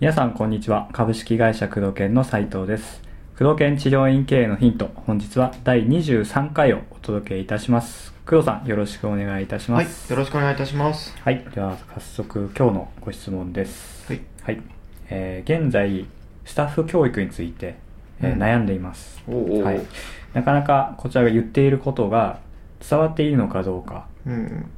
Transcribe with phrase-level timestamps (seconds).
[0.00, 0.88] 皆さんこんにちは。
[0.92, 3.02] 株式会社工藤研の斉藤です。
[3.36, 8.12] 工藤研治療院経営のヒント本日は第23回をお届けいたします。
[8.24, 11.16] 工藤さんよろしくお願いいたしまはい、すよろしくお願いいたします。
[11.20, 14.06] はい、では早速今日のご質問です。
[14.06, 14.62] はい、はい。
[15.10, 16.06] えー現在
[16.44, 17.74] スタッフ教育について、
[18.22, 18.40] えーうん。
[18.40, 19.20] 悩んでいます。
[19.26, 19.64] おうおう。
[19.64, 19.80] はい、
[20.32, 22.38] なかなかこちらが言っていることが
[22.88, 24.70] 伝わっているのかどうかうん、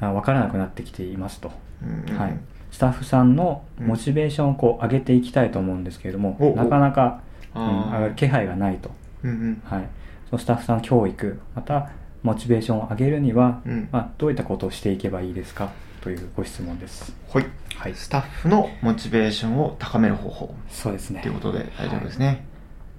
[0.00, 1.50] あ分からなくなってきていますと、
[1.82, 2.38] うん、はい、
[2.70, 6.56] スタッフさんのモチベーションをこう上げていきたいと思うんですけれども、おお。
[6.56, 7.20] なかなか、
[7.54, 8.90] うん、上がる気配がないと、
[9.22, 9.88] うん、うん、はい、
[10.28, 11.90] そのスタッフさん教育また
[12.22, 13.88] モチベーションを上げるには、うん。
[13.90, 15.70] まあ、どういったことをしていけばいいですか？
[16.02, 17.12] というご質問です。
[17.32, 17.46] はい、
[17.76, 17.94] はい。
[17.94, 20.54] スタッフのモチベーションを高める方法。
[20.68, 21.20] そうですね。
[21.22, 22.44] ということで大丈夫ですね。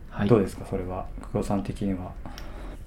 [0.10, 0.66] はい、どうですか？
[0.70, 1.06] それは。
[1.22, 2.12] 久保さん的には。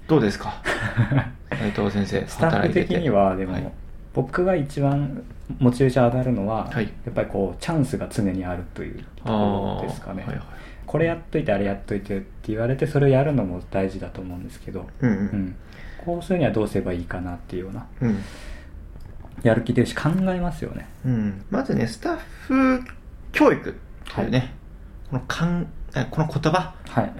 [0.07, 0.61] どうですか？
[1.59, 3.71] 斉藤先生、スタッフ的にはでも、はい
[4.17, 5.23] 僕が一番
[5.59, 6.85] モチベーション上がるのは、はい。
[7.05, 10.45] やっぱりこうチャンスが常にあるというところですかね、はいはい。
[10.87, 15.19] これやっといてあれやっといてって言われてそれをやるのも大事だと思うんですけど、うん、う、うん。
[15.49, 15.55] ん、
[16.03, 18.23] こうするにはどうすればいいかなっていうようなうん、
[19.43, 20.87] やる気出るし考えますよね。
[21.05, 22.81] うん、まずね、スタッフ
[23.31, 23.75] 教育
[24.15, 24.55] というね、
[25.11, 27.13] このかんえこの言葉はい。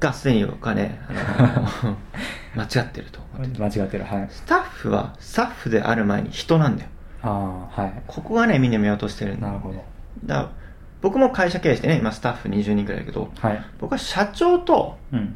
[0.00, 1.96] がすでに僕はね、あの
[2.54, 3.62] 間違ってると思ってて。
[3.62, 4.28] 間違ってるはい。
[4.30, 6.90] スタッフはスタッフである前に人なんだよ。
[7.22, 8.02] ああはい。
[8.06, 9.84] ここがね、みんな見落としてるんだなるほど。
[10.24, 10.50] だから
[11.00, 13.64] 僕も会社経営してね、今スタッフ20人くらいだけど、はい。
[13.78, 15.34] 僕は社長とうん。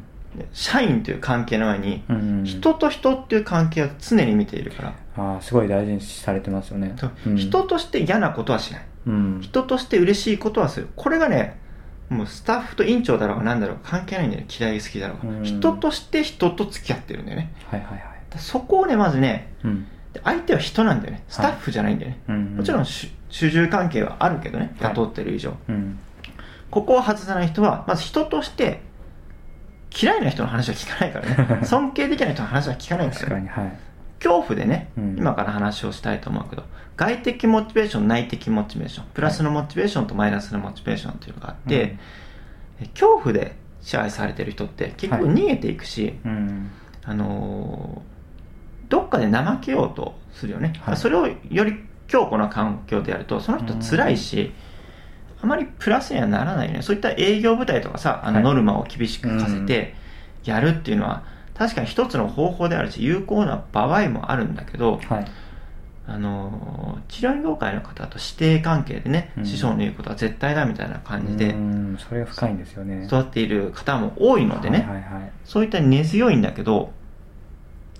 [0.51, 6.93] 社員という関係の前に、うん人と人っていう関係を常に見ているから、ああすごい大事にされてますよね。
[7.37, 8.85] 人として嫌なことはしない。
[9.07, 9.39] うん。
[9.41, 10.89] 人として嬉しいことはする。
[10.97, 11.57] これがね、
[12.09, 14.47] もうスタッフと委員長だろうが何だろうが関係ないんだよね。
[14.59, 15.33] 嫌い好きだろうが。
[15.39, 17.53] うん人として人と付き合ってるんだよね。
[17.67, 21.23] はいはいはいそこをね、まずね、うんで相手は人なんだよね。
[21.29, 22.19] スタッフじゃないんだよね。
[22.27, 25.55] うんもちろん主主従関係はあるけどね、はい雇ってる以上。
[25.67, 25.99] うん
[26.69, 28.81] ここを外さない人は、まず人として、
[29.97, 31.63] 嫌いな人の話は聞かないからね。
[31.65, 33.29] 尊敬できない人の話は聞かないんですよ。
[33.29, 33.77] 確かにはい
[34.23, 35.15] 恐怖でね、うん。
[35.17, 36.63] 今から話をしたいと思うけど、
[36.95, 41.97] 外的モチベーション、内的モチベーション、プラスのモチベーションとマイナスのモチベーションっていうのがあって、
[42.93, 45.35] 恐怖で支配されてる人って結局はい。
[45.35, 46.71] 逃げていくし、うん。
[47.03, 48.15] あのー
[48.87, 50.73] どっかで怠けようとするよね。
[50.81, 50.97] はい。
[50.97, 51.73] それをより
[52.07, 54.53] 強固な環境でやると、その人辛いし、
[55.41, 56.83] あまりプラスにはならないよね。
[56.83, 58.43] そういった営業部隊とかさ、あのはい。
[58.43, 59.95] ノルマを厳しく課せて
[60.43, 61.23] やるっていうのは、
[61.57, 65.25] 確かに一つの方法であるし、有効な場合もあるんだけど、はい。
[66.07, 69.45] あのー治療業界の方と師弟関係でね、うん。
[69.45, 73.05] 師匠の言うことは絶対だみたいな感じでうんそれが深いんですよね。
[73.05, 75.31] 育っている方も多いのでね、はいはいはい。
[75.45, 76.91] そういった根強いんだけど、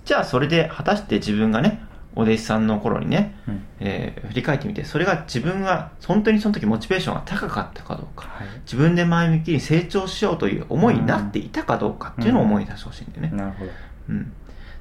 [0.04, 1.80] じゃあそれで果たして自分がね、
[2.16, 3.62] お弟子さんの頃にね、うん。
[3.78, 8.46] えー振り返ってみて、それが自分が本当にその時モチベーションが高かったかどうか、はい。
[8.64, 13.30] 自分で前向きに成長しようという思いになっていたかどうかっていうのを思い出してほしいんだよね。
[13.36, 13.70] なるほど。
[14.08, 14.32] うん。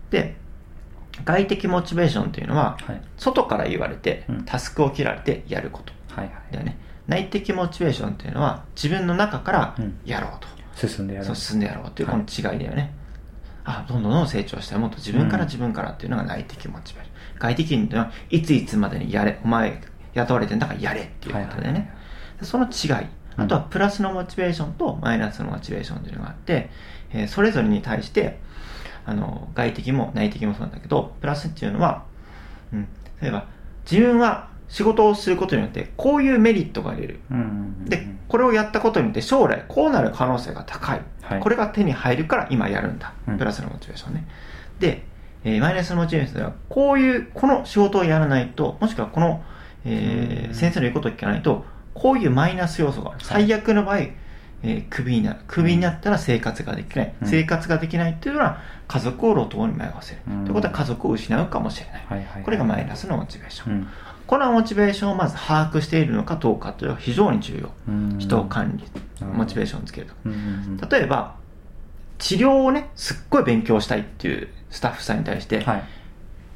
[0.09, 0.37] で、
[1.23, 3.01] 外的モチベーションというのは、はい。
[3.17, 5.93] 外から言われてうん、タスクを切られてやること。
[6.13, 6.53] はいはい。
[6.53, 6.77] だよね。
[7.07, 9.97] 内的モチベーションっていうのは、自分の中からうん。
[10.05, 10.47] やろうと。
[10.87, 12.25] 進んでやるそう進んでやろうっていうこはい。
[12.27, 12.93] の違いだよね、
[13.63, 19.81] あどんどんどんどん成長したいもっと自分から自分からっていうのが内的モチベーション、外的にはいついつまでにやれお前
[20.13, 21.87] 雇われてんだからやれっていうことだよね、はいはいは
[22.41, 22.45] い。
[22.45, 23.07] その違い。
[23.37, 26.69] あとはプラスのモチベーションとマイナスのモチベーションというのがあって、
[27.11, 28.39] えーそれぞれに対して
[29.05, 32.03] あの外的も内的もそうなんだけどプラスっていうのは、
[32.73, 32.87] うん、
[33.21, 33.47] 例えば
[33.89, 37.19] 自分は仕事をすることによってこういうメリットが出る。
[37.29, 37.47] うんうんう
[37.83, 37.85] ん。
[37.85, 41.01] で、これをやったことによって将来こうなる可能性が高い。
[41.21, 41.39] はい。
[41.39, 43.13] これが手に入るから今やるんだ。
[43.27, 43.37] うん。
[43.37, 44.27] プラスのモチベーションね。
[44.79, 45.05] で、
[45.45, 49.43] えーマイナスのモチベーションでは、こういう、この仕事をやらないと、もしくはこの、
[49.85, 53.19] えーうん先生の言うことを聞かないと、こういうマイナス要素がある。
[53.23, 55.39] 最悪の場合、えークビになる。
[55.47, 57.13] クビになったら生活ができない。
[57.21, 60.21] うん生活ができないっていうのは、家族を路頭に迷わせる。
[60.27, 62.05] うんということは家族を失うかもしれない。
[62.07, 63.73] はいはいはいこれがマイナスのモチベーション。
[63.73, 63.87] うん
[64.25, 67.69] このモチベーションをまず把握しているのかどうかというのは非常に重要。
[67.87, 68.83] うん人を管理、
[69.23, 70.13] モチベーションをつけると。
[70.25, 70.41] うんうんう
[70.85, 71.35] ん例えば、
[72.17, 75.83] 治療をね、すっごい勉強したいっていうスタッフさんに対して、はい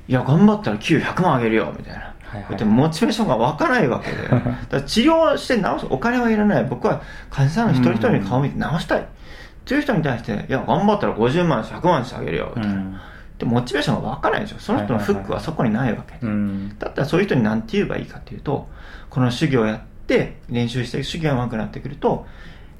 [0.09, 1.99] い、や、頑張ったら給100万あげるよ、みたいな。
[1.99, 4.17] はいはいでもモチベーションが湧かないわけで。
[4.29, 6.65] だから治療して治す、お金はいらない。
[6.65, 7.01] 僕は
[7.31, 8.99] 患者さんの一人一人に顔を見て治したい。
[8.99, 9.03] っ
[9.65, 12.77] ていう人に対して、いや、頑張ったら50万、100万してあげるよ、みたいな。
[12.77, 12.99] うん
[13.39, 14.57] で、モチベーションが湧かないでしょ。
[14.59, 16.19] その人のフックはそこにないわけで。
[16.23, 18.67] うんだったらそういう人に何て言えばいいかっていうと、
[19.09, 22.27] この修行をやって練習して修行が上手くなってくると、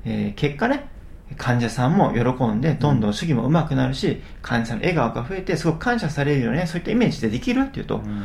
[0.04, 0.90] えー結果ね、
[1.38, 8.24] 患者さんも喜んで、どんどん主義も上手くなるし、患者さんの笑顔が増えて、すごく感謝されるよね、そういったイメージでできるっていうと、うん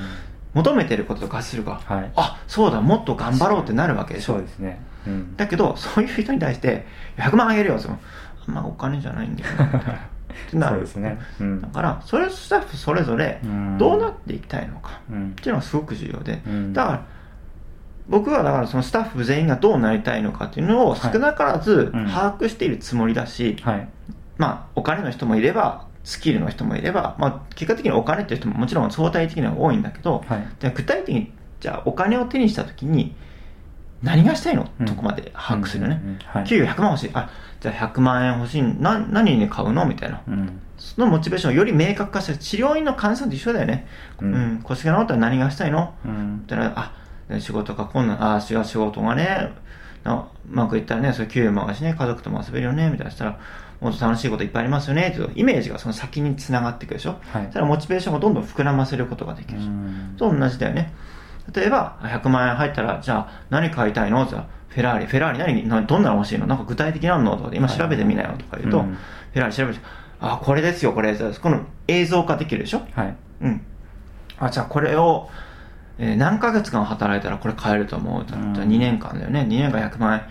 [0.55, 4.43] 求めてることと合致するから、はいあ、そうだ、もっと頑張ろうってなるわけでしょそう。
[4.43, 4.81] ですね。
[5.06, 5.37] うん。
[5.37, 6.87] だけど、そういう人に対して、
[7.17, 7.99] 100万あげるよ、その
[8.47, 9.97] あんまお金じゃないんだよな、みたいなっ
[10.51, 10.77] てなる。
[10.77, 11.19] そうですね。
[11.41, 11.69] うんだ。
[11.69, 17.03] から、それスタッフそれぞれうん、どうなっていきたいのか、うんっていうのがすごく重要で、うんだから、
[18.09, 23.89] 僕はだからそのスタッフ全員がどうなりたいのかっていうのを少なからずうん把握しているつもりだし、はい。
[24.37, 30.47] まあ、お金の人もいれば、スキルの人もいれば、まあ、結果的にお金っていう人ももちろん相対的には多いんだけど、はい。
[30.59, 33.15] じゃあ具体的に、じゃあお金を手にしたときに、
[34.03, 36.01] 何がしたいの、うんとこまで把握するよね。
[36.03, 37.11] うんうんうんはい給与100万欲しい。
[37.15, 37.31] あ、
[37.61, 38.62] じゃあ100万円欲しい。
[38.62, 39.87] な、何に買うの？
[39.87, 40.21] みたいな。
[40.29, 40.61] うん。
[40.77, 43.87] そのモチベーションをより明確化して、治療院の患者さんと一緒だよね。
[44.21, 45.95] ううんん、腰が治ったら何がしたいの？
[46.05, 46.47] うんっ。
[46.47, 46.93] たら、あ、
[47.41, 49.53] 仕事が困難、あ、違う仕事がね、
[50.03, 53.38] なうまくいったらね、それ給与も上がるしね、家族とも遊べるよね、みたいなしたら、
[53.81, 57.17] もっと楽しいこといっぱいありますよね、っていうイメージがその先に繋がっていくでしょ。
[57.32, 59.65] はいそモチベーションをどんどん膨らませることができるし。
[59.65, 60.93] うんと同じだよね。
[61.55, 64.27] 例えば、100万円入ったら、じゃあ、何買いたいの？
[64.27, 65.87] じゃあ、フェラーリ、フェラーリ何、何？
[65.87, 66.47] どんなの欲しいの？
[66.47, 67.37] なんか具体的なの？
[67.37, 69.81] とかで、今調べてみなよとか言うと、うんフェラーリ調べて、
[70.20, 71.15] あ、これですよ、これ。
[71.15, 73.17] この映像化できるでしょはい。
[73.43, 73.61] うん。
[74.38, 75.29] あ、じゃあこれを、
[75.99, 78.25] えー何ヶ月間働いたらこれ買えると思う。
[78.26, 79.41] じゃあうんじゃあ2年間だよね。
[79.43, 80.23] 2年間100万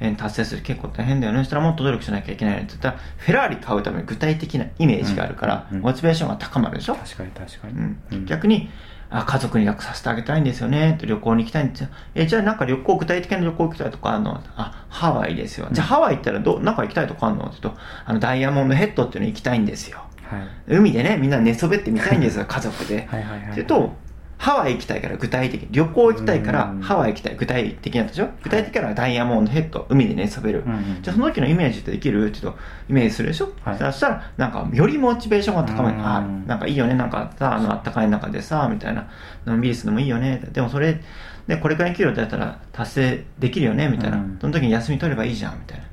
[0.00, 1.38] 円達成する結構大変だよね。
[1.40, 6.94] そしたらもっと努力しなきゃいけないねって言ったら、フェラーリ買うために具体的なイメージがあるから、うんうんモチベーションが高まるでしょ？
[6.96, 7.74] 確かに確かに。
[7.74, 8.68] うんうん逆に、
[9.10, 10.98] あ、家族に楽させてあげたいんですよね。
[11.02, 11.88] 旅行に行きたいんですよ。
[12.16, 14.40] え、じゃあなんか旅行、具体的な旅行行きたいとかあるの？
[14.56, 15.68] あ、ハワイですよ。
[15.70, 17.44] じゃあハワイ行ったらど、なんか行きたいとこあるの？
[17.44, 19.98] って言うと、あの、ダイヤモンドヘッドっていうの行きたいんですよ。
[20.28, 20.40] はい。
[20.66, 23.06] 海でね、みんな寝そべってみたいんですよ、 家族で。
[23.08, 23.94] はいはいはいって言うと、
[24.42, 28.28] ハワイ行きたいから具体的に、旅行行きたいからうんハワイ行きたい、具体的なんでしょ？
[28.42, 30.64] 具体的からダイヤモンドヘッド、海で寝そべる。
[31.00, 32.28] じゃあその時のイメージってできる？
[32.28, 32.56] ってと、
[32.90, 35.96] イメージするでしょ、はいそしたら、なんか、よりモチベーションが高まる。
[35.96, 39.08] うんあ、なんかいいよね、なんかさ、あの、あったかい中でさ、みたいな、
[39.46, 40.42] のんびりするのもいいよね。
[40.52, 41.00] でもそれ、
[41.46, 44.16] で、これくらいの給料だったら達成できるよね、みたいな。
[44.16, 45.84] うんその時に休み取ればいいじゃん、みたいな。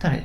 [0.00, 0.16] ただ、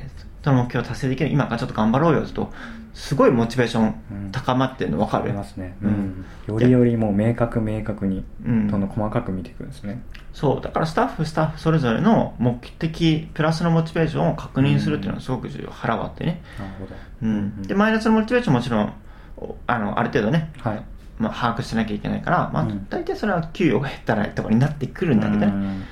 [0.42, 2.52] その目標を達成できる、今からちょっと頑張ろうよ、と、
[2.94, 5.76] すごいモチベーション高まってるの分かる、ありますね。
[5.82, 6.24] ううんん。
[6.46, 10.02] よりよりもう明確明確に、うんどんどん細かく見ていくんですね。
[10.32, 15.70] そう、だからスタッフ、スタッフそれぞれの目的、プラスのモチベーションを確認するっていうのはすごく重要。
[15.70, 16.42] 腹割ってね。
[16.58, 16.94] なるほど。
[17.22, 17.62] うん。
[17.62, 18.92] で、マイナスのモチベーションももちろん、
[19.38, 20.82] おあの、ある程度ね、はい。
[21.18, 25.46] まあ、把握しなきゃいけないから、まあうん、大体それは給与が減ったらとかになってくるんだけどね。
[25.46, 25.84] うん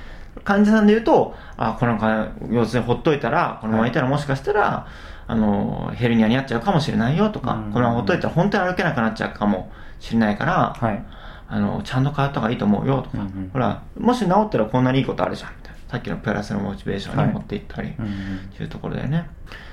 [0.43, 4.87] 患者さんで言うと、あ、このか、要するにほっといたら、このままいたらもしかしたら、
[5.31, 11.05] あの、ヘルニアになっちゃうかもしれないよとか、うんこのままほっといたら本当に歩けなくなっちゃうかもしれないから、はい。
[11.47, 15.79] あの、ちゃんと通った方がいいと思うよとか、うんうんほら、もし治ったらこんなにいいことあるじゃん、みたいな。
[15.87, 19.29] さっきのプラスのモチベーションに持っていったり、うんうんっていうところだよね。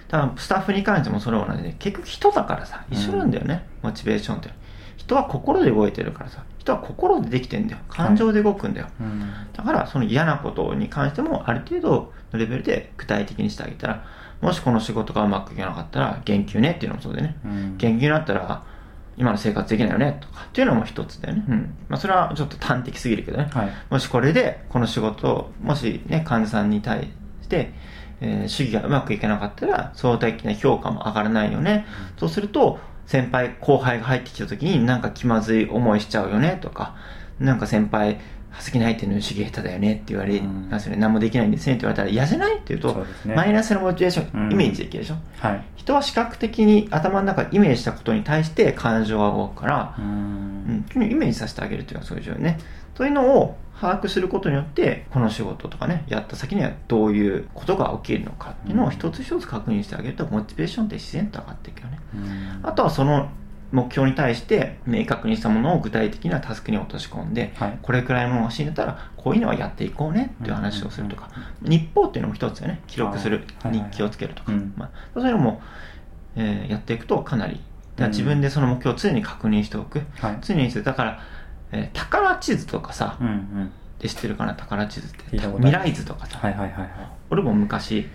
[0.07, 4.51] 多分スタッフに関してもそれは同じで、結局人だからさ、一緒なんだよね、モチベーションって。
[4.97, 7.81] 人は心で動いてるからさ、人は心でできてんだよ。
[7.89, 8.87] 感情で動くんだよ。
[9.01, 14.05] うんだから、その嫌なことに関しても、ある程度のレベルで具体的にしてあげたら、
[14.41, 17.37] もしこの仕事がうまくいかなかったら、減給ねっていうのもそうでね。
[17.45, 18.63] うん減給になったら、
[19.17, 21.45] 今の生活できないよねとかっていうのも一つだよね。
[21.49, 21.75] うん。
[21.89, 23.51] まあ、それはちょっと端的すぎるけどね。
[23.53, 23.71] はい。
[23.91, 27.09] もしこれで、この仕事を、もしね、患者さんに対
[27.43, 27.73] して、
[28.21, 31.87] えー主義がうまくいかなかったら、相対的な評価も上がらないよね。
[32.17, 36.95] そうすると、先輩、後輩が入ってきた時になんか気まずい思いしちゃうよねとか、
[37.41, 38.21] なんか先輩、
[38.53, 40.99] 好きな相手の主義下手だよねって言われうんますよね。
[41.01, 45.17] 何もできないんですねって言われたら嫌じゃないって言うと、ねマイナスのモチベーション、うんイメージできるでしょ？
[45.39, 45.65] はい。
[45.77, 52.59] 人は視覚的に頭の中でイメージしたことに対して感情が動くから、ううんん、イメージさせてあげるっていうのはそういう重要ね。
[52.95, 61.99] というのを把握することによって、この仕事とかね、やった先にはどういうことが起きるのかっていうのを一つ一つ確認してあげると、モチベーションって自然と上がっていくよね。
[62.15, 63.29] うんあとはその
[63.71, 71.29] 目標に対して明確にしたものを具体的なタスクに落とし込んで、はいこれくらいのものが欲しいんだったら、こういうのはやっていこうねっていう話をするとか、
[71.63, 72.81] 日報っていうのも一つよね。
[72.87, 74.53] 記録する日記をつけるとか。
[74.53, 75.61] うんまあ、そういうのも、
[76.37, 77.61] えーやっていくとかなり、
[77.99, 80.01] 自分でその目標を常に確認しておく。
[80.21, 80.39] はい。
[80.41, 81.21] 常にしてだから、
[81.73, 83.73] えー宝地図とかさ、うんうん。
[83.99, 84.55] で知ってるかな？
[84.55, 86.91] 宝地図って未来図とかさ、はいはいはいはい。
[87.31, 88.09] 俺も昔、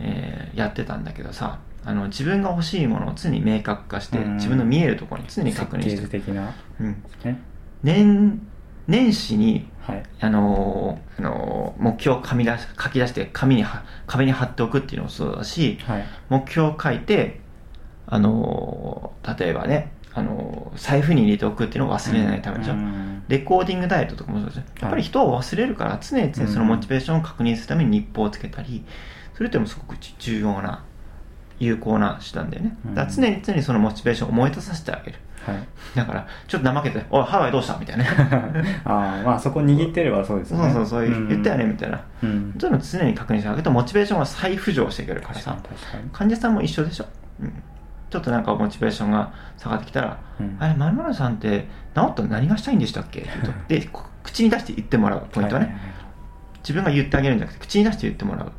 [0.00, 4.36] えーやってたんだけどさあの自分が欲しいものを常に明確化して、うん。
[4.36, 6.54] 自分の見えるところに常に確認設して的な。
[6.80, 7.40] うん、ね。
[7.82, 8.40] 年
[8.86, 10.02] 年始にはい。
[10.20, 16.04] あのーあのー目標を紙出し書き出して紙には壁に貼っておくっていうのもそうだしはい。
[16.28, 17.40] 目標を書いて
[18.06, 23.24] あのー例えばね、あのー財布に入れておくっていうのを忘れないためでしょ、うん。
[23.28, 24.64] レコーディングダイエットとかもそうですよ。
[24.80, 28.84] やっぱり人を忘れるから常に常にそのモチベーションを確認するために日報をつけたり
[29.34, 30.84] するってもすごく重要な
[31.64, 32.76] 有効な手段だよね。
[32.86, 32.94] うん。
[32.94, 35.18] だ常に常にそのモチベーションを思い出させてあげる。
[35.46, 35.56] はい。
[35.96, 38.04] だからちょっと怠けて「おいハワイどうした?」みたいな。
[38.84, 40.72] ああまあそこ握ってればそうですよね。
[40.72, 41.28] そうそうそうん。
[41.28, 42.00] 言ったよねみたいな。
[42.22, 42.54] うん。
[42.58, 45.56] そういうのを常に確認してあげるとモチベーションが再浮上してくるからさ。
[46.12, 47.06] 患者さんも一緒でしょ、
[47.40, 47.52] うん、
[48.10, 50.56] ちょっとなんかモチベーションが下がってきたら「うん。
[50.60, 55.92] あれ〇〇さんって治ったら何がしたいんでしたっけ?」って言うとでこ口に出して言ってもらうポイントはね、はいはいはい。
[56.62, 58.52] 自分が言ってあげるんじゃなくて口に出して言ってもらう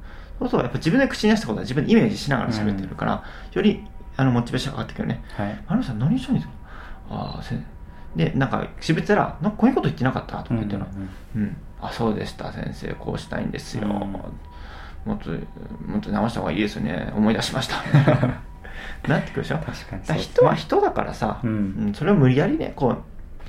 [0.44, 3.24] そうするとやっぱ自分で口に出したことは自分でイメージしながら喋ってるから、
[3.54, 3.86] より
[4.18, 5.24] あのモチベーション上がってくるね。
[5.38, 6.54] はい「〇〇さん何したいんですか?」
[7.10, 7.56] ああせ
[8.16, 10.86] でなんか渋ってたら「なんかこういうこと言ってなかった?」とか言ってるの。
[10.86, 11.10] うん
[11.42, 13.92] うんうん、あそうでした先生こうしたいんですよ、うん。
[13.92, 15.30] もっと
[15.86, 17.12] もっと直した方がいいですよね。
[17.16, 17.76] 思い出しました。
[19.08, 19.58] なってくるでしょ？
[19.58, 20.08] 確かにね。
[20.08, 21.92] だ人は人だからさ、うん。
[21.96, 22.98] それを無理やりねこう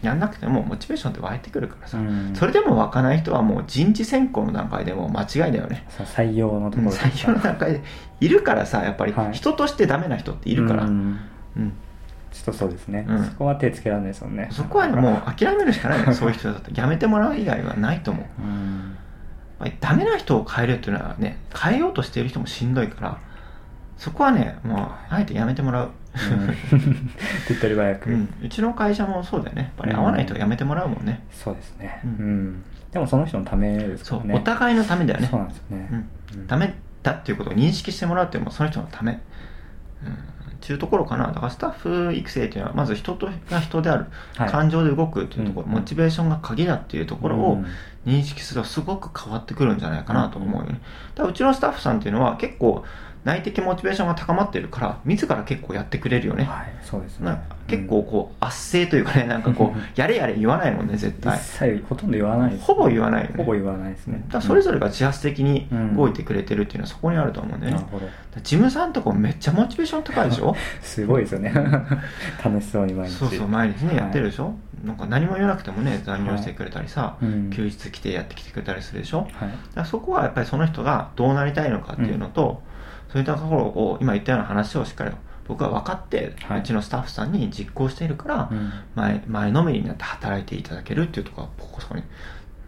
[0.04, 2.32] やんなくてもモチベーションって湧いてくるからさ、うん。
[2.34, 5.86] それでも湧かない人はもう人事選考の段階でもう間違いだよね。
[5.90, 7.82] 採用のとうんころ採用の段階で
[8.20, 9.32] いるからさやっぱりはい。
[9.32, 11.18] 人としてダメな人っているから、うん。
[11.56, 11.72] うん。
[12.32, 13.24] ちょっとそうですね、うん。
[13.24, 14.48] そこは手つけられないですもんね。
[14.50, 16.70] そこはねもう諦めるしかない そういう人だと。
[16.74, 18.24] やめてもらう以外はないと思う。
[18.42, 18.96] うん。
[19.80, 23.18] ダメな人を変えるっていうのはね変えようとしている人もしんどいから
[23.96, 25.90] そこはねもうあえてやめてもらう、うん
[27.48, 29.62] 手っ取り早く、うん、うちの会社もそうだよね。
[29.62, 32.48] やっぱり合わない人はやめてもらうもんね、そうですね、ううん。
[32.50, 35.28] んでもその人のためですそう、からねお互いのためだよね。
[35.30, 41.26] そうなんですよね、うん、ダメだっていうことを認識してもらうっていうのもその人のため、うん、っていうところかな。
[41.26, 44.06] だからスタッフ育成っていうのはまず人とが人である、
[44.36, 44.48] はい。
[44.50, 45.72] 感情で動くっていうところ、うん。
[45.72, 47.66] モチベーションが鍵だっていうところをうん
[48.06, 50.80] 認識するとすごく変わってくるんじゃないかなと思うよね。
[51.14, 52.84] だからうちのスタッフさんっていうのは結構
[53.24, 57.26] 内的モチベーションが高まってるから自ら結構やってくれるよね、はいそうですね。
[57.30, 63.34] な結構こう圧政というかねなんかこう やれやれ言わないもんね絶一対切ほとんど言わないですね、ほぼ言わないよね。
[63.38, 64.22] ほぼ言わないですね。
[64.28, 65.96] だそれぞれが自発的にうん。
[65.96, 68.06] 動いてくれてるっていうのはそこにあると思うんだよね、なるほど。
[68.42, 70.54] ジムさんとかもめっちゃモチベーション高いでしょ？
[70.82, 71.50] すごいですよね。
[72.44, 73.14] 楽しそうに毎日。
[73.14, 74.52] そうそう毎日ね、はいやってるでしょ？
[74.84, 77.50] なんか何も言わなくてもね残業してくれたりさ、うん。
[77.50, 79.20] 休日来てやってきてくれたりするでしょ？
[79.20, 79.30] はい。
[79.30, 82.62] だからそこはやっぱりその人がどうなりたいのかっていうのと、
[83.10, 85.12] そういったところを今言ったような話をしっかり
[85.48, 86.60] 僕は分かって、はい。
[86.60, 88.72] うちのスタッフさんに実行しているから、うん。
[88.94, 92.02] 前前のめりになって働いていただけるっていうところはここそこに。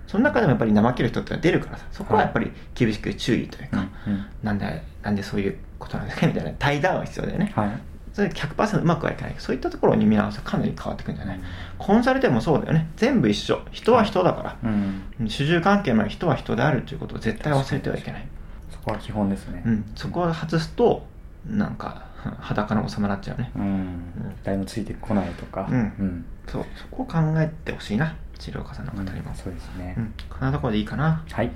[0.07, 4.13] その中でもやっぱり怠ける人って出るからさそこはやっぱり厳しく注意というか、うん。
[4.13, 4.27] うん。
[4.43, 7.71] なんでなんでそういうことなんですかみたいな対談は必要だよね、はい
[8.17, 9.35] それ100%うまくはいかない。
[9.37, 11.43] そういったところに見直すとかなり変わってくるんじゃない、うん。
[11.77, 12.89] コンサルでもそうだよね。
[12.97, 13.61] 全部一緒。
[13.73, 15.29] 人は人だから、うん。
[15.29, 18.27] 主従関係の人は人であるということを絶対忘れてはいけない、
[18.71, 19.63] そこは基本ですね。
[19.67, 21.07] うん、そこを外すと
[21.47, 22.07] なんか
[22.41, 23.51] 裸の王様になっちゃうね。
[23.55, 24.03] うん。
[24.45, 25.67] 誰もついてこないとか。
[25.71, 25.77] うん。
[25.77, 26.25] うん。
[26.47, 26.65] そう。
[26.75, 31.25] そこを考えてほしいな治療家さんの方にも、そうですね、うん、こんなところでいいかな。
[31.31, 31.51] はい、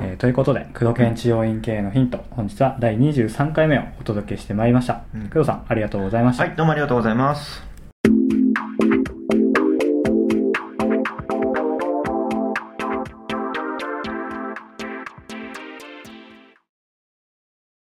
[0.00, 7.71] えーということで工藤研治療院系のヒント本日は第23回目をお届けしてまいりました、うん工藤さんありがとうございました、はいどうもありがとうございます